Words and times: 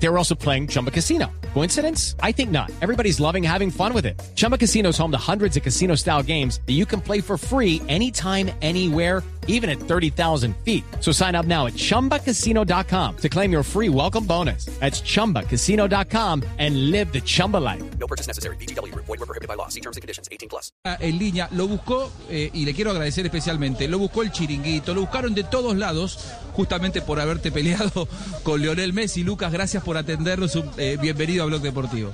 They 0.00 0.08
were 0.08 0.18
also 0.18 0.34
playing 0.34 0.68
Chumba 0.68 0.90
Casino. 0.90 1.26
Coincidence? 1.54 2.14
I 2.22 2.32
think 2.32 2.50
not. 2.50 2.70
Everybody's 2.80 3.18
loving 3.20 3.42
having 3.42 3.70
fun 3.70 3.92
with 3.92 4.06
it. 4.06 4.20
Chumba 4.36 4.56
Casino 4.56 4.90
is 4.90 4.98
home 4.98 5.10
to 5.10 5.18
hundreds 5.18 5.56
of 5.56 5.62
casino 5.62 5.96
style 5.96 6.22
games 6.22 6.60
that 6.66 6.74
you 6.74 6.86
can 6.86 7.00
play 7.00 7.20
for 7.20 7.36
free 7.36 7.82
anytime, 7.88 8.50
anywhere, 8.62 9.24
even 9.48 9.68
at 9.68 9.80
30,000 9.80 10.54
feet. 10.58 10.84
So 11.00 11.10
sign 11.10 11.34
up 11.34 11.46
now 11.46 11.66
at 11.66 11.72
chumbacasino.com 11.72 13.16
to 13.16 13.28
claim 13.28 13.50
your 13.50 13.62
free 13.64 13.88
welcome 13.88 14.24
bonus. 14.24 14.66
That's 14.78 15.00
chumbacasino.com 15.00 16.44
and 16.58 16.90
live 16.92 17.12
the 17.12 17.20
Chumba 17.22 17.56
life. 17.56 17.82
No 17.98 18.06
purchase 18.06 18.28
necessary. 18.28 18.56
BGW. 18.56 18.94
Void 18.94 19.08
were 19.08 19.26
prohibited 19.26 19.48
by 19.48 19.54
law. 19.54 19.68
See 19.68 19.80
terms 19.80 19.96
and 19.96 20.02
conditions. 20.02 20.28
18 20.30 20.48
plus. 20.48 20.70
en 20.84 21.18
línea, 21.18 21.48
lo 21.52 21.66
buscó, 21.66 22.10
eh, 22.30 22.50
y 22.52 22.64
le 22.64 22.74
quiero 22.74 22.90
agradecer 22.90 23.24
especialmente, 23.26 23.88
lo 23.88 23.98
buscó 23.98 24.22
el 24.22 24.32
chiringuito, 24.32 24.94
lo 24.94 25.02
buscaron 25.02 25.34
de 25.34 25.44
todos 25.44 25.76
lados, 25.76 26.18
justamente 26.52 27.00
por 27.02 27.20
haberte 27.20 27.50
peleado 27.58 28.08
con 28.42 28.60
Leonel 28.60 28.92
Messi. 28.92 29.24
Lucas, 29.24 29.52
gracias 29.52 29.82
por 29.82 29.87
atendernos, 29.96 30.54
un- 30.56 30.70
eh, 30.76 30.98
bienvenido 31.00 31.44
a 31.44 31.46
Blog 31.46 31.62
Deportivo. 31.62 32.12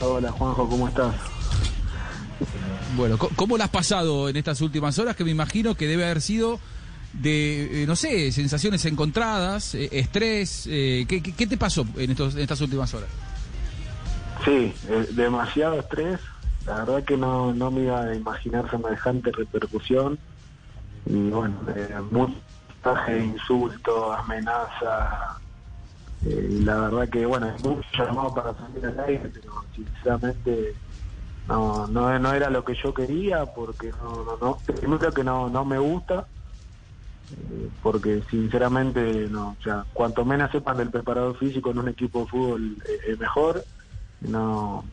Hola 0.00 0.30
Juanjo, 0.32 0.68
¿cómo 0.68 0.88
estás? 0.88 1.14
Bueno, 2.96 3.16
¿cómo 3.18 3.56
lo 3.56 3.64
has 3.64 3.70
pasado 3.70 4.28
en 4.28 4.36
estas 4.36 4.60
últimas 4.60 4.98
horas? 4.98 5.16
Que 5.16 5.24
me 5.24 5.30
imagino 5.30 5.74
que 5.74 5.86
debe 5.86 6.04
haber 6.04 6.20
sido 6.20 6.60
de, 7.12 7.82
eh, 7.82 7.86
no 7.86 7.94
sé, 7.96 8.32
sensaciones 8.32 8.84
encontradas, 8.84 9.74
eh, 9.74 9.88
estrés, 9.92 10.66
eh, 10.68 11.04
¿qué, 11.08 11.22
qué- 11.22 11.46
te 11.46 11.56
pasó 11.56 11.86
en, 11.96 12.10
estos, 12.10 12.34
en 12.34 12.40
estas 12.40 12.60
últimas 12.60 12.92
horas? 12.94 13.08
Sí, 14.44 14.72
demasiado 15.12 15.78
estrés. 15.80 16.18
La 16.66 16.84
verdad 16.84 17.04
que 17.04 17.16
no, 17.16 17.52
no 17.54 17.70
me 17.70 17.82
iba 17.82 18.02
a 18.02 18.14
imaginar 18.14 18.68
semejante 18.70 19.30
repercusión. 19.32 20.18
Y 21.06 21.30
bueno, 21.30 21.54
mucho 22.10 22.34
insultos, 23.16 24.18
amenazas. 24.18 25.36
Eh, 26.24 26.48
la 26.64 26.76
verdad 26.88 27.08
que, 27.08 27.26
bueno, 27.26 27.48
es 27.48 27.60
mucho 27.60 27.82
llamado 27.98 28.34
para 28.34 28.54
salir 28.54 28.86
al 28.86 29.00
aire, 29.00 29.28
pero 29.34 29.64
sinceramente 29.74 30.76
no, 31.48 31.86
no, 31.88 32.18
no 32.18 32.32
era 32.32 32.48
lo 32.50 32.64
que 32.64 32.74
yo 32.82 32.94
quería 32.94 33.46
porque 33.46 33.90
no, 33.90 34.24
no, 34.24 34.36
no 34.40 34.62
primero 34.64 35.12
que 35.12 35.24
no, 35.24 35.48
no 35.48 35.64
me 35.64 35.78
gusta. 35.78 36.28
eh, 37.30 37.70
Porque 37.82 38.22
sinceramente, 38.30 39.28
no, 39.28 39.56
o 39.58 39.62
sea, 39.62 39.84
cuanto 39.92 40.24
menos 40.24 40.50
sepan 40.52 40.76
del 40.76 40.90
preparador 40.90 41.36
físico 41.38 41.70
en 41.70 41.78
un 41.78 41.88
equipo 41.88 42.20
de 42.20 42.26
fútbol 42.26 42.76
eh, 42.88 42.98
es 43.12 43.18
mejor. 43.18 43.64
No, 44.20 44.84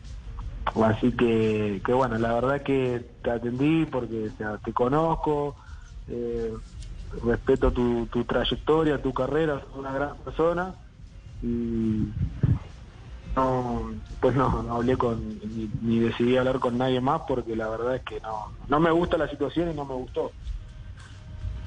así 0.82 1.12
que, 1.12 1.80
que 1.84 1.92
bueno, 1.92 2.18
la 2.18 2.32
verdad 2.34 2.62
que 2.62 3.06
te 3.22 3.30
atendí 3.30 3.86
porque 3.86 4.32
te 4.64 4.72
conozco, 4.72 5.54
eh, 6.08 6.52
respeto 7.22 7.72
tu, 7.72 8.06
tu 8.06 8.24
trayectoria, 8.24 9.00
tu 9.00 9.14
carrera, 9.14 9.60
sos 9.60 9.76
una 9.76 9.92
gran 9.92 10.16
persona 10.18 10.74
y 11.42 12.08
no, 13.36 13.90
pues 14.20 14.34
no, 14.34 14.62
no 14.62 14.74
hablé 14.76 14.96
con 14.96 15.38
ni, 15.38 15.70
ni 15.80 15.98
decidí 16.00 16.36
hablar 16.36 16.58
con 16.58 16.76
nadie 16.76 17.00
más 17.00 17.22
porque 17.26 17.56
la 17.56 17.68
verdad 17.68 17.96
es 17.96 18.02
que 18.02 18.20
no, 18.20 18.52
no 18.68 18.80
me 18.80 18.90
gusta 18.90 19.16
la 19.16 19.28
situación 19.28 19.70
y 19.70 19.74
no 19.74 19.84
me 19.84 19.94
gustó. 19.94 20.32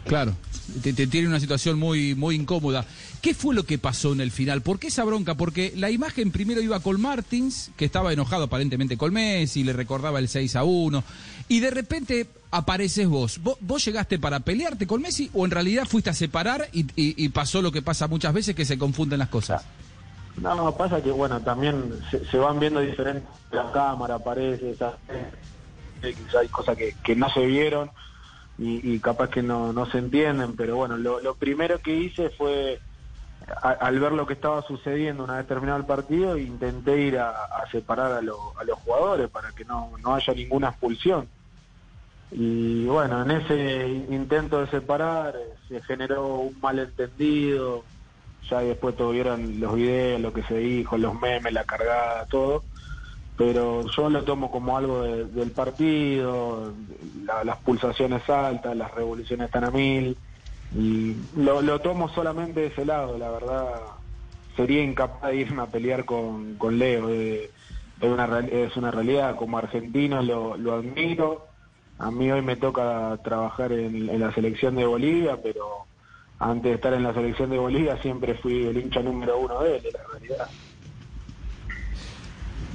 Claro, 0.05 0.35
te, 0.81 0.93
tiene 0.93 1.27
una 1.27 1.39
situación 1.39 1.79
muy, 1.79 2.13
muy 2.15 2.35
incómoda. 2.35 2.85
¿Qué 3.21 3.33
fue 3.33 3.55
lo 3.55 3.63
que 3.63 3.77
pasó 3.77 4.11
en 4.11 4.21
el 4.21 4.31
final? 4.31 4.61
¿Por 4.61 4.79
qué 4.79 4.87
esa 4.87 5.05
bronca? 5.05 5.35
Porque 5.35 5.73
la 5.77 5.89
imagen 5.89 6.31
primero 6.31 6.61
iba 6.61 6.79
con 6.81 6.99
Martins, 6.99 7.71
que 7.77 7.85
estaba 7.85 8.11
enojado 8.11 8.43
aparentemente 8.43 8.97
con 8.97 9.13
Messi, 9.13 9.63
le 9.63 9.71
recordaba 9.71 10.19
el 10.19 10.27
6 10.27 10.55
a 10.57 10.63
1, 10.63 11.03
y 11.47 11.59
de 11.61 11.71
repente 11.71 12.27
apareces 12.51 13.07
vos. 13.07 13.39
¿Vos, 13.41 13.57
vos 13.61 13.83
llegaste 13.85 14.19
para 14.19 14.41
pelearte 14.41 14.85
con 14.85 15.01
Messi 15.01 15.29
o 15.33 15.45
en 15.45 15.51
realidad 15.51 15.85
fuiste 15.85 16.09
a 16.09 16.13
separar 16.13 16.67
y, 16.73 17.29
pasó 17.29 17.61
lo 17.61 17.71
que 17.71 17.81
pasa 17.81 18.07
muchas 18.07 18.33
veces 18.33 18.55
que 18.55 18.65
se 18.65 18.77
confunden 18.77 19.19
las 19.19 19.29
cosas? 19.29 19.63
No, 20.37 20.75
pasa 20.75 21.01
que, 21.01 21.11
bueno, 21.11 21.39
también 21.41 21.93
se, 22.09 22.25
se 22.25 22.37
van 22.37 22.59
viendo 22.59 22.79
diferentes, 22.79 23.29
la 23.51 23.71
cámara 23.71 24.15
aparece, 24.15 24.71
eh, 24.71 26.15
hay 26.37 26.47
cosas 26.49 26.75
que 26.77 27.15
no 27.15 27.29
se 27.29 27.45
vieron 27.45 27.89
y, 28.63 28.93
y 28.95 28.99
capaz 28.99 29.29
que 29.29 29.43
no, 29.43 29.73
no 29.73 29.85
se 29.87 29.97
entienden, 29.97 30.55
pero 30.55 30.77
bueno, 30.77 30.95
lo, 30.97 31.19
lo 31.19 31.35
primero 31.35 31.79
que 31.79 31.93
hice 31.93 32.29
fue, 32.29 32.79
al 33.61 33.99
ver 33.99 34.13
lo 34.13 34.25
que 34.25 34.33
estaba 34.33 34.61
sucediendo 34.61 35.23
una 35.25 35.37
vez 35.37 35.47
terminado 35.47 35.79
el 35.79 35.85
partido, 35.85 36.37
intenté 36.37 36.97
ir 37.01 37.17
a, 37.19 37.29
a 37.31 37.69
separar 37.71 38.13
a, 38.13 38.21
lo- 38.21 38.57
a 38.57 38.63
los 38.63 38.79
jugadores 38.79 39.29
para 39.29 39.51
que 39.51 39.65
no, 39.65 39.91
no 40.01 40.15
haya 40.15 40.33
ninguna 40.33 40.69
expulsión. 40.69 41.27
Y 42.31 42.85
bueno, 42.85 43.21
en 43.23 43.31
ese 43.31 43.87
intento 44.09 44.61
de 44.61 44.67
separar 44.67 45.35
eh, 45.35 45.53
se 45.67 45.81
generó 45.83 46.35
un 46.37 46.59
malentendido, 46.61 47.85
ya 48.49 48.59
después 48.61 48.95
tuvieron 48.95 49.59
los 49.59 49.75
videos, 49.75 50.21
lo 50.21 50.33
que 50.33 50.43
se 50.43 50.57
dijo, 50.57 50.97
los 50.97 51.13
memes, 51.19 51.53
la 51.53 51.63
cargada, 51.65 52.25
todo. 52.25 52.63
Pero 53.35 53.85
yo 53.87 54.09
lo 54.09 54.23
tomo 54.23 54.51
como 54.51 54.77
algo 54.77 55.01
de- 55.03 55.25
del 55.25 55.51
partido, 55.51 56.73
la- 57.25 57.43
las 57.43 57.57
pulsaciones 57.61 58.29
altas, 58.29 58.75
las 58.75 58.91
revoluciones 58.93 59.45
están 59.47 59.63
a 59.63 59.71
mil. 59.71 60.17
Y 60.71 61.15
lo, 61.35 61.61
lo 61.61 61.81
tomo 61.81 62.09
solamente 62.09 62.61
de 62.61 62.67
ese 62.67 62.85
lado, 62.85 63.17
la 63.17 63.29
verdad. 63.31 63.69
Sería 64.55 64.83
incapaz 64.83 65.31
de 65.31 65.37
irme 65.37 65.63
a 65.63 65.67
pelear 65.71 66.05
con, 66.05 66.57
con 66.57 66.77
Leo. 66.77 67.09
eh, 67.09 67.51
es, 67.99 68.09
una, 68.09 68.39
es 68.39 68.75
una 68.77 68.91
realidad, 68.91 69.35
como 69.35 69.57
argentino 69.57 70.21
lo, 70.21 70.57
lo 70.57 70.73
admiro. 70.73 71.47
A 71.97 72.11
mí 72.11 72.31
hoy 72.31 72.41
me 72.41 72.55
toca 72.57 73.17
trabajar 73.23 73.71
en, 73.71 74.09
en 74.09 74.19
la 74.19 74.33
selección 74.33 74.75
de 74.75 74.85
Bolivia, 74.85 75.39
pero 75.41 75.87
antes 76.39 76.63
de 76.71 76.75
estar 76.75 76.93
en 76.93 77.03
la 77.03 77.13
selección 77.13 77.49
de 77.51 77.57
Bolivia 77.59 77.97
siempre 78.01 78.35
fui 78.35 78.65
el 78.67 78.77
hincha 78.77 79.01
número 79.01 79.37
uno 79.39 79.61
de 79.61 79.77
él, 79.77 79.83
la 79.93 79.99
realidad. 80.11 80.51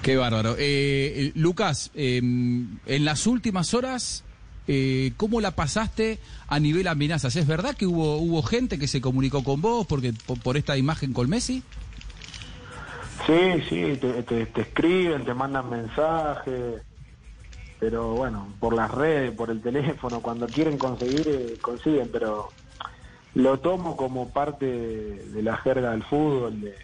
Qué 0.09 0.17
bárbaro. 0.17 0.57
Eh, 0.57 1.27
eh, 1.27 1.33
Lucas, 1.35 1.91
eh, 1.95 2.17
en 2.17 3.05
las 3.05 3.27
últimas 3.27 3.75
horas, 3.75 4.25
eh, 4.67 5.13
¿cómo 5.19 5.43
la 5.43 5.51
pasaste 5.51 6.19
a 6.49 6.59
nivel 6.59 6.89
amenazas? 6.89 7.37
¿Es 7.37 7.47
verdad 7.47 7.77
que 7.77 7.87
hubo, 7.87 8.17
hubo 8.17 8.43
gente 8.43 8.79
que 8.79 8.89
se 8.89 9.03
comunicó 9.03 9.45
con 9.45 9.61
vos 9.61 9.87
porque, 9.87 10.15
por, 10.43 10.57
esta 10.57 10.79
imagen 10.79 11.13
con 11.13 11.29
Messi? 11.29 11.63
Sí, 13.27 13.61
sí, 13.69 13.99
te, 14.01 14.23
te- 14.23 14.63
escriben, 14.63 15.27
te 15.27 15.35
mandan 15.35 15.69
mensajes, 15.69 16.81
pero 17.79 18.15
bueno, 18.15 18.55
por 18.59 18.73
las 18.73 18.91
redes, 18.91 19.33
por 19.33 19.51
el 19.51 19.61
teléfono, 19.61 20.23
cuando 20.23 20.49
quieren 20.49 20.79
conseguir, 20.79 21.29
eh, 21.29 21.59
consiguen, 21.61 22.09
pero 22.11 22.51
lo 23.35 23.61
tomo 23.61 23.95
como 23.95 24.31
parte 24.31 24.65
de 24.65 25.43
la 25.43 25.59
jerga 25.59 25.91
del 25.91 26.05
fútbol, 26.05 26.63
de- 26.63 26.79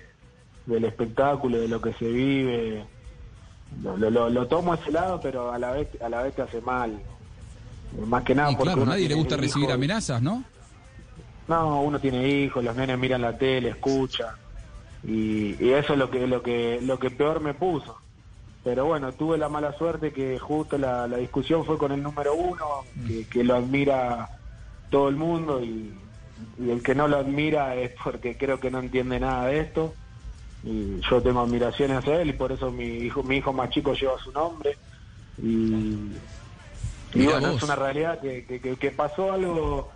del 0.67 0.85
espectáculo, 0.85 1.59
de 1.59 1.69
lo 1.69 1.81
que 1.81 1.95
se 1.95 2.05
vive. 2.05 2.87
Lo, 3.83 3.97
lo- 3.97 4.31
lo- 4.31 4.47
tomo 4.47 4.73
a 4.73 4.77
ese 4.77 4.91
lado, 4.93 5.21
pero 5.23 5.53
a 5.53 5.59
la 5.59 5.73
vez 5.73 5.89
a 6.01 6.09
la 6.09 6.23
vez 6.23 6.35
te 6.35 6.43
hace 6.43 6.61
mal. 6.61 6.99
Más 8.07 8.23
que 8.25 8.35
nada 8.35 8.51
y 8.53 8.57
porque 8.57 8.73
claro, 8.73 8.87
nadie 8.87 9.09
le 9.09 9.15
gusta 9.15 9.37
recibir 9.37 9.65
hijos. 9.65 9.75
amenazas, 9.75 10.23
¿no? 10.23 10.45
No, 11.47 11.83
uno 11.83 11.99
tiene 12.01 12.27
hijos, 12.29 12.65
los 12.65 12.75
nenes 12.75 12.99
miran 12.99 13.21
la 13.23 13.37
tele, 13.37 13.71
escuchan 13.71 14.29
y, 15.07 15.63
y 15.63 15.73
eso 15.73 15.93
es 15.93 15.99
lo 15.99 16.11
que 16.11 16.27
lo 16.27 16.43
que 16.43 16.81
lo 16.83 16.99
que 16.99 17.11
peor 17.11 17.41
me 17.41 17.55
puso. 17.55 17.97
Pero 18.63 18.87
bueno, 18.87 19.13
tuve 19.13 19.37
la 19.37 19.51
mala 19.51 19.73
suerte 19.77 20.11
que 20.13 20.39
justo 20.39 20.79
la, 20.79 21.07
la 21.07 21.19
discusión 21.19 21.67
fue 21.67 21.77
con 21.77 21.93
el 21.93 22.03
número 22.03 22.35
uno, 22.35 22.65
que, 23.07 23.27
que 23.27 23.45
lo 23.45 23.57
admira 23.57 24.31
todo 24.89 25.11
el 25.11 25.17
mundo 25.17 25.63
y, 25.63 25.95
y 26.59 26.71
el 26.71 26.83
que 26.83 26.95
no 26.95 27.07
lo 27.07 27.19
admira 27.19 27.75
es 27.77 27.93
porque 28.03 28.39
creo 28.39 28.59
que 28.61 28.71
no 28.71 28.79
entiende 28.81 29.21
nada 29.21 29.47
de 29.49 29.61
esto. 29.61 29.95
Y 30.67 31.01
yo 31.11 31.21
tengo 31.23 31.41
admiraciones 31.41 31.99
hacia 31.99 32.21
él 32.23 32.31
y 32.31 32.33
por 32.33 32.51
eso 32.53 32.71
mi 32.71 32.85
hijo 32.87 33.23
mi 33.23 33.37
hijo 33.37 33.53
más 33.53 33.69
chico 33.71 33.93
lleva 33.93 34.19
su 34.19 34.33
nombre 34.33 34.77
y 35.37 36.09
bueno, 37.15 37.49
vos. 37.49 37.57
es 37.59 37.63
una 37.63 37.77
realidad 37.77 38.19
que, 38.21 38.45
que, 38.45 38.61
que- 38.61 38.77
que 38.77 38.91
pasó 38.91 39.33
algo 39.33 39.91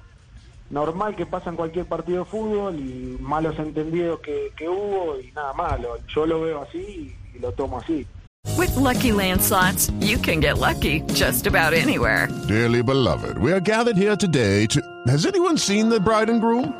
normal 0.70 1.16
que 1.16 1.26
pasa 1.26 1.50
en 1.50 1.56
cualquier 1.56 1.86
partido 1.86 2.20
de 2.20 2.30
fútbol 2.30 2.78
y 2.78 3.16
malos 3.20 3.58
entendidos 3.58 4.20
que, 4.20 4.52
que 4.56 4.68
hubo 4.68 5.18
y 5.20 5.32
nada 5.32 5.52
malo. 5.54 5.96
Yo 6.14 6.26
lo 6.26 6.42
veo 6.42 6.62
así 6.62 6.78
y, 7.32 7.36
y 7.36 7.38
lo 7.40 7.52
tomo 7.52 7.78
así. 7.78 8.06
With 8.56 8.74
Lucky 8.76 9.12
Land 9.12 9.40
slots, 9.40 9.90
you 10.00 10.18
can 10.18 10.40
get 10.40 10.58
lucky 10.58 11.02
just 11.14 11.46
about 11.46 11.72
anywhere. 11.72 12.28
Dearly 12.48 12.82
beloved, 12.82 13.38
we 13.38 13.52
are 13.52 13.60
gathered 13.60 13.96
here 13.96 14.16
today 14.16 14.66
to. 14.66 14.80
Has 15.06 15.26
anyone 15.26 15.56
seen 15.58 15.88
the 15.88 16.00
bride 16.00 16.28
and 16.30 16.40
groom? 16.40 16.74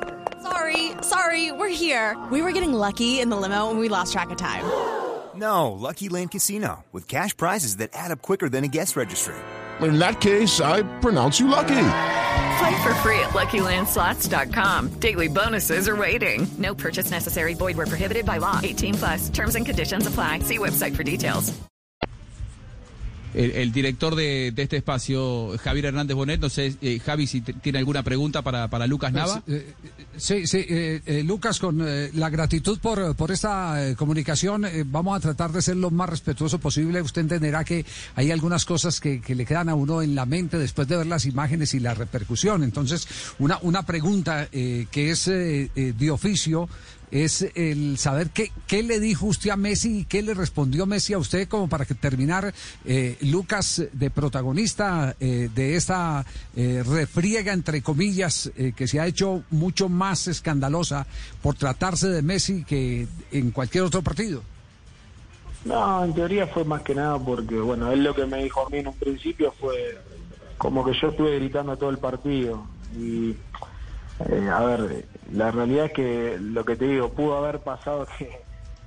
Sorry, 1.02 1.02
sorry, 1.02 1.52
we're 1.52 1.68
here. 1.68 2.16
We 2.30 2.42
were 2.42 2.52
getting 2.52 2.72
lucky 2.72 3.20
in 3.20 3.28
the 3.28 3.36
limo 3.36 3.70
and 3.70 3.78
we 3.78 3.88
lost 3.88 4.12
track 4.12 4.30
of 4.30 4.36
time. 4.36 4.64
No, 5.36 5.72
Lucky 5.72 6.08
Land 6.08 6.30
Casino, 6.30 6.84
with 6.92 7.06
cash 7.06 7.36
prizes 7.36 7.76
that 7.76 7.90
add 7.92 8.10
up 8.10 8.22
quicker 8.22 8.48
than 8.48 8.64
a 8.64 8.68
guest 8.68 8.96
registry. 8.96 9.34
In 9.80 9.98
that 9.98 10.20
case, 10.20 10.60
I 10.60 10.82
pronounce 11.00 11.38
you 11.38 11.46
lucky. 11.48 11.84
Play 12.58 12.82
for 12.82 12.94
free 13.02 13.20
at 13.20 13.30
LuckyLandSlots.com. 13.30 14.98
Daily 14.98 15.28
bonuses 15.28 15.88
are 15.88 15.96
waiting. 15.96 16.48
No 16.58 16.74
purchase 16.74 17.10
necessary. 17.10 17.54
Void 17.54 17.76
where 17.76 17.86
prohibited 17.86 18.26
by 18.26 18.38
law. 18.38 18.58
18 18.62 18.94
plus. 18.94 19.28
Terms 19.28 19.54
and 19.54 19.64
conditions 19.64 20.06
apply. 20.08 20.40
See 20.40 20.58
website 20.58 20.96
for 20.96 21.04
details. 21.04 21.52
el, 23.34 23.52
el 23.52 23.72
director 23.72 24.14
de, 24.14 24.52
de 24.52 24.62
este 24.62 24.76
espacio, 24.76 25.56
Javier 25.58 25.86
Hernández 25.86 26.16
Bonet. 26.16 26.40
No 26.40 26.48
sé, 26.48 26.74
eh, 26.80 26.98
Javi, 26.98 27.26
si 27.26 27.40
tiene 27.40 27.78
alguna 27.78 28.02
pregunta 28.02 28.42
para, 28.42 28.68
para 28.68 28.86
Lucas 28.86 29.12
Nava. 29.12 29.42
Pues, 29.46 29.62
eh, 29.62 29.74
sí, 30.18 30.46
sí, 30.46 30.64
eh, 30.68 31.00
eh, 31.06 31.22
Lucas, 31.24 31.58
con 31.58 31.80
eh, 31.86 32.10
la 32.14 32.30
gratitud 32.30 32.78
por, 32.78 33.14
por 33.16 33.30
esta 33.30 33.88
eh, 33.88 33.96
comunicación, 33.96 34.64
eh, 34.64 34.84
vamos 34.86 35.16
a 35.16 35.20
tratar 35.20 35.52
de 35.52 35.62
ser 35.62 35.76
lo 35.76 35.90
más 35.90 36.08
respetuoso 36.08 36.58
posible. 36.58 37.00
Usted 37.02 37.22
entenderá 37.22 37.64
que 37.64 37.84
hay 38.14 38.30
algunas 38.30 38.64
cosas 38.64 39.00
que, 39.00 39.20
que 39.20 39.34
le 39.34 39.46
quedan 39.46 39.68
a 39.68 39.74
uno 39.74 40.02
en 40.02 40.14
la 40.14 40.26
mente 40.26 40.58
después 40.58 40.86
de 40.88 40.96
ver 40.96 41.06
las 41.06 41.26
imágenes 41.26 41.74
y 41.74 41.80
la 41.80 41.94
repercusión. 41.94 42.62
Entonces, 42.62 43.06
una, 43.38 43.58
una 43.62 43.84
pregunta 43.84 44.48
eh, 44.52 44.86
que 44.90 45.10
es 45.10 45.26
de 45.26 46.10
oficio 46.10 46.68
es 47.10 47.46
el 47.54 47.98
saber 47.98 48.30
qué, 48.30 48.52
qué 48.66 48.82
le 48.82 49.00
dijo 49.00 49.26
usted 49.26 49.50
a 49.50 49.56
Messi 49.56 50.00
y 50.00 50.04
qué 50.04 50.22
le 50.22 50.34
respondió 50.34 50.86
Messi 50.86 51.12
a 51.12 51.18
usted 51.18 51.48
como 51.48 51.68
para 51.68 51.84
que 51.84 51.94
terminar 51.94 52.52
eh, 52.84 53.16
Lucas 53.22 53.82
de 53.92 54.10
protagonista 54.10 55.16
eh, 55.20 55.48
de 55.54 55.76
esta 55.76 56.24
eh, 56.56 56.82
refriega 56.86 57.52
entre 57.52 57.82
comillas 57.82 58.50
eh, 58.56 58.72
que 58.76 58.86
se 58.86 59.00
ha 59.00 59.06
hecho 59.06 59.42
mucho 59.50 59.88
más 59.88 60.28
escandalosa 60.28 61.06
por 61.42 61.54
tratarse 61.54 62.08
de 62.08 62.22
Messi 62.22 62.64
que 62.64 63.06
en 63.32 63.50
cualquier 63.50 63.84
otro 63.84 64.02
partido. 64.02 64.42
No, 65.64 66.04
en 66.04 66.14
teoría 66.14 66.46
fue 66.46 66.64
más 66.64 66.82
que 66.82 66.94
nada 66.94 67.18
porque, 67.18 67.56
bueno, 67.56 67.90
él 67.92 68.04
lo 68.04 68.14
que 68.14 68.26
me 68.26 68.42
dijo 68.42 68.66
a 68.66 68.70
mí 68.70 68.78
en 68.78 68.88
un 68.88 68.94
principio 68.94 69.52
fue 69.60 69.98
como 70.56 70.84
que 70.84 70.92
yo 71.00 71.08
estuve 71.08 71.38
gritando 71.38 71.76
todo 71.76 71.90
el 71.90 71.98
partido. 71.98 72.64
Y, 72.96 73.34
eh, 74.20 74.48
a 74.50 74.60
ver, 74.60 75.08
la 75.32 75.50
realidad 75.50 75.86
es 75.86 75.92
que 75.92 76.38
lo 76.40 76.64
que 76.64 76.76
te 76.76 76.86
digo, 76.86 77.12
pudo 77.12 77.36
haber 77.36 77.60
pasado 77.60 78.06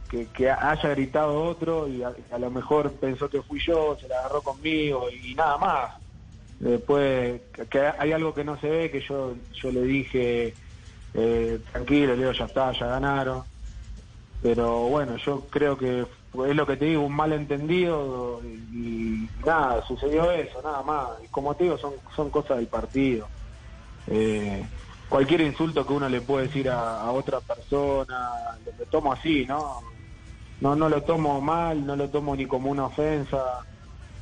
que, 0.10 0.30
que, 0.32 0.50
haya 0.50 0.90
gritado 0.90 1.44
otro 1.44 1.88
y 1.88 2.04
a, 2.04 2.14
lo 2.38 2.52
mejor 2.52 2.94
pensó 2.94 3.30
que 3.30 3.42
fui 3.44 3.60
yo, 3.66 3.98
se 4.00 4.08
la 4.08 4.20
agarró 4.20 4.42
conmigo 4.42 5.10
y, 5.10 5.34
nada 5.36 5.58
más. 5.58 5.92
Después, 6.60 7.42
que- 7.70 7.94
hay 7.98 8.12
algo 8.12 8.34
que 8.34 8.44
no 8.44 8.60
se 8.60 8.70
ve, 8.70 8.92
que 8.92 9.02
yo, 9.02 9.36
yo 9.54 9.72
le 9.72 9.82
dije, 9.84 10.58
eh, 11.14 11.60
tranquilo, 11.72 12.14
le 12.14 12.20
digo, 12.20 12.32
ya 12.34 12.46
está, 12.46 12.72
ya 12.74 12.88
ganaron 12.88 13.46
pero 14.42 14.88
bueno, 14.88 15.18
yo 15.18 15.48
creo 15.50 15.78
que 15.78 16.02
es 16.02 16.56
lo 16.56 16.66
que 16.66 16.76
te 16.78 16.86
digo, 16.86 17.04
un 17.04 17.14
malentendido 17.16 18.42
y, 18.44 19.30
y 19.38 19.46
nada, 19.46 19.84
sucedió 19.88 20.32
eso, 20.32 20.62
nada 20.64 20.82
más. 20.82 21.10
Y 21.24 21.28
como 21.28 21.56
te 21.56 21.66
digo, 21.66 21.78
son, 21.78 21.94
son 22.16 22.32
cosas 22.32 22.58
del 22.58 22.68
partido. 22.68 23.30
Eh, 24.08 24.68
cualquier 25.12 25.42
insulto 25.42 25.86
que 25.86 25.92
uno 25.94 26.08
le 26.08 26.22
puede 26.22 26.48
decir 26.48 26.70
a, 26.70 27.12
otra 27.12 27.42
persona, 27.42 28.32
lo, 28.80 28.86
tomo 28.86 29.12
así, 29.12 29.46
¿no? 29.46 29.82
¿no? 30.62 30.74
No 30.76 30.88
lo 30.88 31.04
tomo 31.04 31.42
mal, 31.42 31.86
no 31.86 31.98
lo 31.98 32.10
tomo 32.10 32.34
ni 32.36 32.46
como 32.46 32.72
una 32.72 32.86
ofensa 32.86 33.38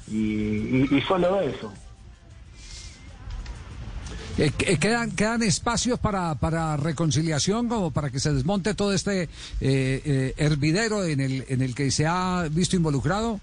y, 0.08 0.18
y- 0.18 0.88
y 0.92 1.02
solo 1.02 1.40
eso. 1.42 1.72
Eh, 4.40 4.52
que- 4.58 4.78
¿Quedan, 4.80 5.12
¿Quedan 5.12 5.44
espacios 5.44 6.00
para, 6.00 6.34
para 6.36 6.76
reconciliación 6.78 7.68
como 7.70 7.92
para 7.92 8.10
que 8.10 8.20
se 8.20 8.34
desmonte 8.34 8.74
todo 8.74 8.92
este 8.94 9.24
eh, 9.24 9.30
eh, 9.62 10.34
hervidero 10.38 11.04
en 11.06 11.20
el, 11.20 11.46
en 11.50 11.62
el 11.62 11.76
que 11.76 11.92
se 11.92 12.08
ha 12.08 12.48
visto 12.50 12.76
involucrado? 12.76 13.40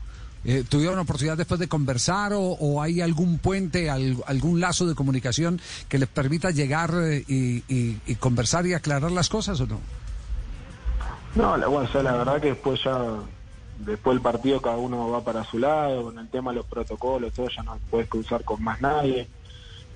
Eh, 0.48 0.62
¿Tuvieron 0.69 0.96
oportunidad 1.00 1.37
después 1.37 1.58
de 1.58 1.66
conversar 1.66 2.32
o, 2.32 2.40
o 2.40 2.81
hay 2.81 3.00
algún 3.00 3.38
puente, 3.38 3.90
al- 3.90 4.16
algún 4.28 4.60
lazo 4.60 4.87
de 4.87 4.94
comunicación 4.94 5.60
que 5.88 5.98
les 5.98 6.08
permita 6.08 6.52
llegar 6.52 6.93
eh, 7.02 7.25
y, 7.26 8.14
conversar 8.20 8.64
y 8.64 8.72
aclarar 8.72 9.10
las 9.10 9.28
cosas 9.28 9.60
o 9.60 9.66
no? 9.66 9.81
No, 11.34 11.56
la, 11.56 11.66
bueno, 11.66 11.88
la 12.00 12.12
verdad 12.12 12.40
que 12.40 12.48
después 12.50 12.81
ya, 12.84 12.96
después 13.84 14.14
del 14.14 14.22
partido 14.22 14.62
cada 14.62 14.76
uno 14.76 15.10
va 15.10 15.25
para 15.25 15.43
su 15.44 15.58
lado, 15.58 16.04
con 16.04 16.19
el 16.19 16.28
tema 16.28 16.52
de 16.52 16.58
los 16.58 16.66
protocolos, 16.66 17.32
todo 17.32 17.49
ya 17.49 17.64
no 17.64 17.76
puedes 17.90 18.08
cruzar 18.08 18.44
con 18.44 18.62
más 18.62 18.81
nadie. 18.81 19.26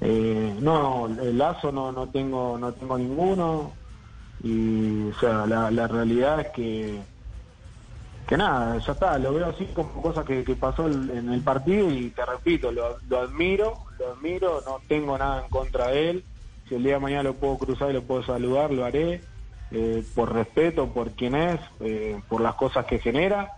Eh, 0.01 0.55
no, 0.61 1.07
el 1.07 1.39
lazo 1.39 1.71
no, 1.71 1.93
no 1.93 2.09
tengo, 2.09 2.59
no 2.59 2.73
tengo 2.73 2.99
ninguno 2.99 3.73
y, 4.43 5.09
o 5.11 5.15
sea, 5.21 5.47
la, 5.47 5.71
la 5.71 5.87
realidad 5.87 6.41
es 6.41 6.49
que, 6.49 7.01
que 8.31 8.37
nada, 8.37 8.79
ya 8.79 8.93
está, 8.93 9.19
lo 9.19 9.35
veo 9.35 9.47
así 9.49 9.65
como 9.75 10.01
cosas 10.01 10.25
que, 10.25 10.45
pasó 10.55 10.87
en 10.87 11.33
el 11.33 11.41
partido 11.41 11.91
y 11.91 12.11
te 12.11 12.25
repito, 12.25 12.71
lo, 12.71 12.97
admiro, 13.19 13.75
lo 13.99 14.13
admiro, 14.13 14.63
no 14.65 14.81
tengo 14.87 15.19
nada 15.19 15.43
en 15.43 15.51
contra 15.51 15.89
de 15.89 16.11
él. 16.11 16.25
Si 16.69 16.77
el 16.77 16.85
día 16.85 16.93
de 16.93 17.01
mañana 17.01 17.25
lo 17.25 17.35
puedo 17.35 17.59
cruzar 17.59 17.91
y 17.91 17.95
lo 17.95 18.03
puedo 18.03 18.23
saludar, 18.23 18.71
lo 18.71 18.85
haré 18.85 19.21
eh, 19.73 20.05
por 20.15 20.33
respeto, 20.33 20.87
por 20.93 21.11
quién 21.11 21.35
es, 21.35 21.59
eh, 21.81 22.21
por 22.29 22.41
las 22.41 22.55
cosas 22.55 22.87
que 22.87 23.01
genera 23.01 23.51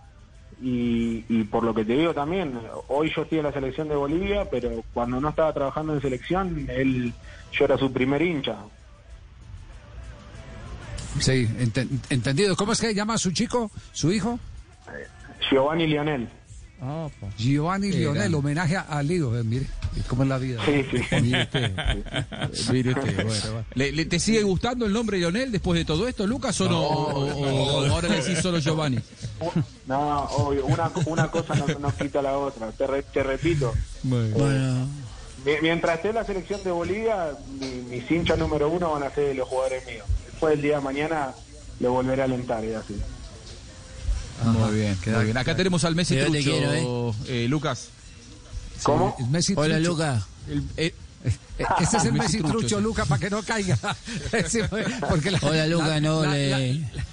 y, 0.59 1.23
y 1.29 1.43
por 1.43 1.63
lo 1.63 1.75
que 1.75 1.85
te 1.85 1.93
digo 1.93 2.15
también, 2.15 2.59
hoy 2.87 3.11
yo 3.15 3.21
estoy 3.21 3.37
en 3.37 3.43
la 3.43 3.53
selección 3.53 3.89
de 3.89 3.95
Bolivia, 3.95 4.49
pero 4.49 4.71
cuando 4.91 5.21
no 5.21 5.29
estaba 5.29 5.53
trabajando 5.53 5.93
en 5.93 6.01
selección, 6.01 6.65
él, 6.67 7.13
yo 7.51 7.65
era 7.65 7.77
su 7.77 7.93
primer 7.93 8.23
hincha. 8.23 8.55
Sí, 11.19 11.47
enten- 11.59 11.99
entendido. 12.09 12.55
¿Cómo 12.55 12.71
es 12.71 12.81
que 12.81 12.95
llama 12.95 13.13
a 13.13 13.17
su 13.19 13.31
chico, 13.31 13.69
su 13.91 14.11
hijo? 14.11 14.39
Giovanni 15.49 15.87
Lionel. 15.87 16.27
Giovanni 17.37 17.91
Qué 17.91 17.97
Lionel, 17.99 18.35
homenaje 18.35 18.75
a, 18.75 19.01
Lío, 19.01 19.37
eh, 19.39 19.43
mire, 19.43 19.67
cómo 20.07 20.23
es 20.23 20.29
la 20.29 20.37
vida. 20.37 20.61
Sí, 20.65 20.83
sí. 20.91 20.97
Mire 21.21 21.43
usted, 21.43 21.71
mire 22.73 22.91
usted, 22.91 23.23
bueno. 23.23 23.65
¿Le, 23.75 23.91
le- 23.93 24.05
te 24.05 24.19
sigue 24.19 24.43
gustando 24.43 24.85
el 24.85 24.91
nombre 24.91 25.17
Lionel 25.17 25.49
después 25.51 25.79
de 25.79 25.85
todo 25.85 26.07
esto, 26.09 26.27
Lucas, 26.27 26.59
o 26.59 26.67
no? 26.69 26.81
O, 26.81 27.25
o- 27.25 27.83
o 27.83 27.85
ahora 27.89 28.09
le 28.09 28.17
decís 28.21 28.39
solo 28.39 28.59
Giovanni. 28.59 28.99
No, 29.87 30.23
obvio, 30.25 30.65
una, 30.65 30.91
una 31.05 31.31
cosa 31.31 31.55
no, 31.55 31.67
no 31.79 31.95
quita 31.95 32.21
la 32.21 32.37
otra. 32.37 32.69
Te, 32.73 32.85
re- 32.85 33.03
te 33.03 33.23
repito, 33.23 33.73
Bueno, 34.03 34.87
mi- 35.45 35.61
mientras 35.61 35.95
esté 35.95 36.09
en 36.09 36.15
la 36.15 36.25
selección 36.25 36.61
de 36.65 36.71
Bolivia, 36.71 37.31
mi- 37.61 37.95
mis 37.95 38.11
hinchas 38.11 38.37
número 38.37 38.69
uno 38.69 38.91
van 38.91 39.03
a 39.03 39.09
ser 39.09 39.33
los 39.37 39.47
jugadores 39.47 39.85
míos. 39.85 40.05
Después 40.25 40.51
del 40.55 40.61
día 40.61 40.77
de 40.79 40.83
mañana 40.83 41.31
lo 41.79 41.93
volveré 41.93 42.23
a 42.23 42.25
alentar 42.25 42.63
y 42.65 42.73
así. 42.73 42.99
Muy 44.45 44.73
bien, 44.73 44.97
muy 45.05 45.23
bien. 45.25 45.37
Acá 45.37 45.55
tenemos 45.55 45.83
al 45.83 45.95
Messi 45.95 46.15
Yo 46.15 46.25
te 46.25 46.41
Trucho, 46.41 46.51
quiero, 46.51 47.15
eh, 47.27 47.47
Lucas. 47.47 47.87
¿Cómo? 48.83 49.15
Messi 49.29 49.53
hola 49.55 49.75
Trucho. 49.75 49.89
Luca. 49.91 50.27
El- 50.49 50.63
eh, 50.77 50.93
Eh, 51.25 51.63
Ese 51.79 51.97
es 51.97 52.03
el 52.05 52.11
Messi 52.13 52.23
Messi 52.23 52.37
Trucho, 52.39 52.57
Trucho, 52.59 52.77
sí. 52.77 52.83
Luca, 52.83 53.05
para 53.05 53.19
que 53.21 53.29
no 53.29 53.41
caiga. 53.43 53.77
Sí, 54.47 54.59
porque 55.07 55.31
la- 55.31 55.39
Hola 55.41 55.67
Luca, 55.67 55.87
la- 55.87 56.01
no 56.01 56.23
la- 56.25 56.33
le... 56.33 56.73
la- 56.73 57.03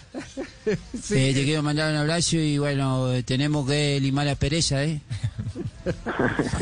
Eh, 0.66 1.32
te 1.34 1.44
quiero 1.44 1.62
mandar 1.62 1.92
un 1.92 1.98
abrazo 1.98 2.36
y 2.36 2.58
bueno, 2.58 3.12
eh, 3.12 3.22
tenemos 3.22 3.64
que 3.68 4.00
limar 4.00 4.26
la 4.26 4.34
pereza, 4.34 4.82
¿eh? 4.82 5.00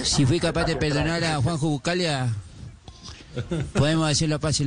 Si 0.05 0.27
fui 0.27 0.39
capaz 0.39 0.65
de 0.67 0.77
perdonar 0.77 1.25
a 1.25 1.41
Juanjo 1.41 1.69
Buscalia, 1.71 2.29
podemos 3.73 4.11
hacer 4.11 4.29
la 4.29 4.39
paz 4.39 4.61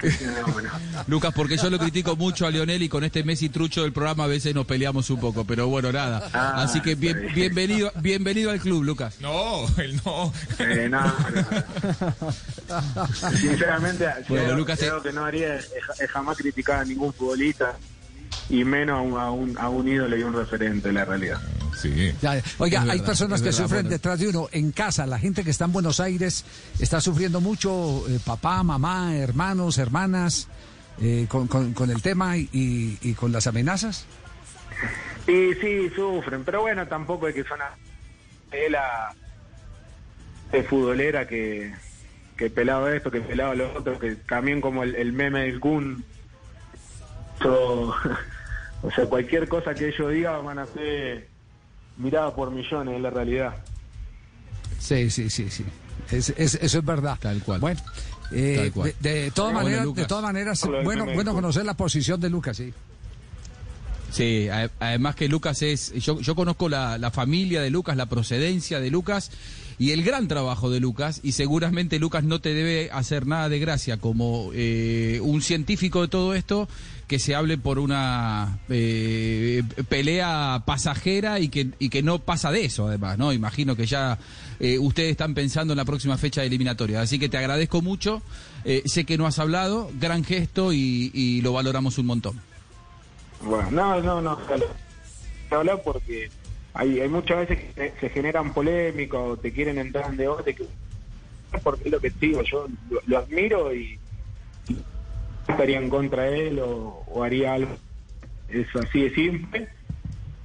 Lucas, 1.06 1.32
porque 1.34 1.56
yo 1.56 1.70
lo 1.70 1.78
critico 1.78 2.16
mucho 2.16 2.46
a 2.46 2.50
Lionel 2.50 2.82
y 2.82 2.88
con 2.88 3.04
este 3.04 3.22
Messi 3.24 3.48
trucho 3.48 3.82
del 3.82 3.92
programa 3.92 4.24
a 4.24 4.26
veces 4.26 4.54
nos 4.54 4.66
peleamos 4.66 5.08
un 5.10 5.20
poco, 5.20 5.44
pero 5.44 5.68
bueno, 5.68 5.92
nada. 5.92 6.28
Ah, 6.32 6.62
Así 6.62 6.80
que 6.80 6.94
bien, 6.94 7.16
está 7.16 7.34
bien. 7.34 7.34
bienvenido, 7.54 7.92
bienvenido 8.00 8.50
al 8.50 8.60
club, 8.60 8.82
Lucas. 8.84 9.16
No, 9.20 9.66
él 9.78 10.00
no. 10.04 10.32
Eh, 10.58 10.88
no, 10.88 11.00
no. 11.02 12.32
Sinceramente, 13.36 14.06
Bueno, 14.28 14.44
creo, 14.44 14.56
Lucas, 14.56 14.78
creo 14.78 15.02
que 15.02 15.12
no 15.12 15.24
haría 15.24 15.56
es, 15.56 15.70
es 15.98 16.10
jamás 16.10 16.36
criticar 16.36 16.80
a 16.80 16.84
ningún 16.84 17.12
futbolista 17.12 17.76
y 18.48 18.64
menos 18.64 18.98
a 18.98 19.02
un, 19.02 19.18
a 19.18 19.30
un, 19.30 19.58
a 19.58 19.68
un 19.68 19.88
ídolo 19.88 20.16
y 20.16 20.22
un 20.22 20.32
referente, 20.32 20.92
la 20.92 21.04
realidad. 21.04 21.40
Sí. 21.80 22.12
Ya, 22.20 22.42
Oiga, 22.58 22.82
hay 22.88 23.00
personas 23.00 23.40
que 23.40 23.46
verdad, 23.46 23.62
sufren 23.62 23.82
bueno. 23.82 23.90
detrás 23.90 24.18
de 24.18 24.28
uno 24.28 24.48
en 24.52 24.72
casa. 24.72 25.06
La 25.06 25.18
gente 25.18 25.42
que 25.44 25.50
está 25.50 25.64
en 25.64 25.72
Buenos 25.72 26.00
Aires 26.00 26.44
está 26.78 27.00
sufriendo 27.00 27.40
mucho, 27.40 28.04
eh, 28.08 28.18
papá, 28.24 28.62
mamá, 28.62 29.16
hermanos, 29.16 29.78
hermanas, 29.78 30.48
eh, 31.00 31.26
con, 31.28 31.46
con- 31.48 31.72
con 31.72 31.90
el 31.90 32.02
tema 32.02 32.36
y, 32.36 32.48
y- 32.52 32.98
y 33.00 33.14
con 33.14 33.32
las 33.32 33.46
amenazas. 33.46 34.04
Y 35.26 35.54
sí, 35.60 35.90
sufren, 35.94 36.44
pero 36.44 36.62
bueno, 36.62 36.86
tampoco 36.86 37.28
es 37.28 37.34
que 37.34 37.44
son 37.44 37.60
a- 37.62 37.76
es 38.52 38.70
la 38.70 39.14
de 40.52 40.62
futbolera 40.64 41.26
que, 41.28 41.72
que 42.36 42.50
pelaba 42.50 42.94
esto, 42.94 43.10
que 43.10 43.20
pelaba 43.20 43.54
lo 43.54 43.72
otro, 43.78 43.98
que 43.98 44.16
también 44.16 44.60
como 44.60 44.82
el, 44.82 44.94
el 44.96 45.12
meme 45.12 45.42
del 45.42 45.60
Kun. 45.60 46.04
So- 47.42 47.94
o 48.82 48.90
sea, 48.94 49.06
cualquier 49.06 49.48
cosa 49.48 49.74
que 49.74 49.88
ellos 49.88 50.10
digan 50.12 50.44
van 50.44 50.58
a 50.58 50.66
ser 50.66 51.28
miradas 52.00 52.32
por 52.34 52.50
millones, 52.50 52.96
es 52.96 53.00
la 53.00 53.10
realidad. 53.10 53.54
Sí, 54.78 55.10
sí, 55.10 55.30
sí, 55.30 55.50
sí. 55.50 55.64
Es- 56.10 56.30
es- 56.36 56.54
eso 56.54 56.78
es 56.78 56.84
verdad. 56.84 57.18
Tal 57.20 57.42
cual. 57.42 57.60
Bueno, 57.60 57.80
eh, 58.32 58.56
Tal 58.58 58.72
cual. 58.72 58.94
De, 59.00 59.30
maneras, 59.54 59.84
Lucas. 59.84 60.02
de 60.04 60.08
todas 60.08 60.24
maneras, 60.24 60.68
bueno, 60.84 61.04
bueno 61.14 61.32
conocer 61.34 61.64
la 61.64 61.74
posición 61.74 62.20
de 62.20 62.30
Lucas, 62.30 62.56
sí. 62.56 62.72
Sí, 64.10 64.48
además 64.80 65.14
que 65.14 65.28
Lucas 65.28 65.62
es, 65.62 65.92
yo, 65.94 66.20
yo 66.20 66.34
conozco 66.34 66.68
la, 66.68 67.10
familia 67.12 67.62
de 67.62 67.70
Lucas, 67.70 67.96
la 67.96 68.06
procedencia 68.06 68.80
de 68.80 68.90
Lucas 68.90 69.30
y 69.78 69.92
el 69.92 70.02
gran 70.02 70.28
trabajo 70.28 70.68
de 70.68 70.80
Lucas 70.80 71.20
y 71.22 71.32
seguramente 71.32 71.98
Lucas 71.98 72.24
no 72.24 72.40
te 72.40 72.52
debe 72.52 72.90
hacer 72.92 73.26
nada 73.26 73.48
de 73.48 73.58
gracia 73.58 73.96
como 73.96 74.50
eh, 74.52 75.20
un 75.22 75.42
científico 75.42 76.02
de 76.02 76.08
todo 76.08 76.34
esto 76.34 76.68
que 77.10 77.18
se 77.18 77.34
hable 77.34 77.58
por 77.58 77.80
una 77.80 78.60
eh, 78.68 79.64
pelea 79.88 80.62
pasajera 80.64 81.40
y 81.40 81.48
que, 81.48 82.02
no 82.04 82.20
pasa 82.20 82.52
de 82.52 82.64
eso 82.64 82.86
además, 82.86 83.18
¿no? 83.18 83.32
Imagino 83.32 83.74
que 83.74 83.84
ya 83.84 84.16
eh, 84.60 84.78
ustedes 84.78 85.10
están 85.10 85.34
pensando 85.34 85.72
en 85.72 85.78
la 85.78 85.84
próxima 85.84 86.16
fecha 86.18 86.40
de 86.40 86.46
eliminatoria, 86.46 87.00
así 87.00 87.18
que 87.18 87.28
te 87.28 87.36
agradezco 87.36 87.82
mucho, 87.82 88.22
eh, 88.64 88.82
sé 88.86 89.06
que 89.06 89.18
no 89.18 89.26
has 89.26 89.40
hablado, 89.40 89.90
gran 89.98 90.22
gesto 90.22 90.72
y 90.72 91.40
lo 91.42 91.52
valoramos 91.52 91.98
un 91.98 92.06
montón. 92.06 92.49
Bueno, 93.40 93.70
no, 93.70 94.00
no, 94.00 94.20
no. 94.20 94.38
Se 95.48 95.54
habla 95.54 95.76
porque 95.78 96.30
hay, 96.74 97.00
hay 97.00 97.08
muchas 97.08 97.48
veces 97.48 97.72
que 97.74 97.92
se, 98.00 98.08
generan 98.10 98.52
polémicas 98.52 99.20
o 99.20 99.36
te 99.36 99.52
quieren 99.52 99.78
entrar 99.78 100.10
en 100.10 100.16
debate. 100.16 100.54
Que, 100.54 100.64
porque 101.62 101.84
es 101.86 101.90
lo 101.92 102.00
que 102.00 102.10
digo, 102.20 102.42
yo 102.42 102.66
lo, 103.06 103.18
admiro 103.18 103.74
y, 103.74 103.98
estaría 105.48 105.78
en 105.78 105.90
contra 105.90 106.24
de 106.24 106.48
él 106.48 106.58
o, 106.60 107.02
o 107.06 107.22
haría 107.24 107.54
algo. 107.54 107.76
Es 108.48 108.66
así 108.76 109.02
de 109.02 109.14
simple. 109.14 109.68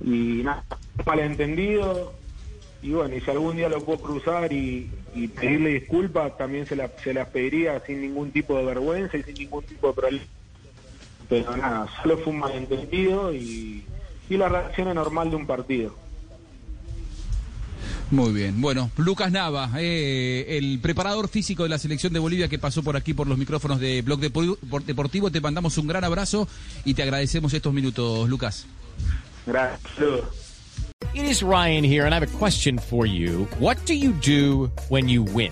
Y 0.02 0.42
nada, 0.44 0.64
malentendido. 1.06 2.14
Y 2.82 2.92
bueno, 2.92 3.16
y 3.16 3.22
si 3.22 3.32
algún 3.32 3.56
día 3.58 3.68
lo 3.70 3.84
puedo 3.84 4.00
cruzar 4.00 4.52
y, 4.54 4.92
y 5.14 5.28
pedirle 5.28 5.70
disculpas, 5.72 6.38
también 6.38 6.68
se, 6.68 6.75
la- 6.75 6.92
se 7.04 7.14
las 7.14 7.28
pediría 7.30 7.80
sin 7.86 8.02
ningún 8.02 8.32
tipo 8.32 8.58
de 8.58 8.66
vergüenza 8.66 9.18
y 9.18 9.24
sin 9.24 9.36
ningún 9.36 9.64
tipo 9.64 9.88
de 9.88 9.94
problema 9.94 10.25
pero 11.29 11.55
nada, 11.58 11.88
solo 12.01 12.17
fue 12.17 12.34
un 12.34 12.39
malentendido 12.39 13.34
y, 13.34 13.84
y 14.29 14.38
la 14.38 14.50
reacción 14.50 14.88
es 14.89 14.96
normal 14.96 15.29
de 15.29 15.36
un 15.36 15.46
partido. 15.48 15.96
Muy 18.12 18.32
bien. 18.34 18.62
Bueno, 18.62 18.91
Lucas 18.98 19.32
Nava, 19.32 19.72
eh, 19.77 20.46
el 20.58 20.79
preparador 20.79 21.27
físico 21.27 21.63
de 21.63 21.70
la 21.70 21.79
selección 21.79 22.13
de 22.13 22.20
Bolivia 22.20 22.48
que 22.48 22.60
pasó 22.60 22.84
por 22.84 22.96
aquí 22.96 23.13
por 23.15 23.25
los 23.27 23.38
micrófonos 23.38 23.79
de 23.79 24.01
Blog 24.03 24.20
Depo- 24.20 24.58
Deportivo, 24.86 25.32
te 25.32 25.41
mandamos 25.41 25.77
un 25.79 25.88
gran 25.88 26.03
abrazo 26.03 26.48
y 26.86 26.94
te 26.94 27.01
agradecemos 27.01 27.51
estos 27.53 27.74
minutos, 27.74 28.29
Lucas. 28.29 28.67
Gracias. 29.48 30.24
It 31.13 31.24
is 31.25 31.41
Ryan 31.41 31.84
here, 31.84 32.05
and 32.05 32.13
I 32.13 32.17
have 32.17 32.24
a 32.24 32.38
question 32.39 32.77
for 32.79 33.05
you. 33.08 33.48
What 33.60 33.77
do 33.88 33.94
you 33.94 34.13
do 34.24 34.70
when 34.89 35.08
you 35.10 35.24
win? 35.24 35.51